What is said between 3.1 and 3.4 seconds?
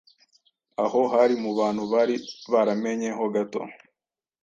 ho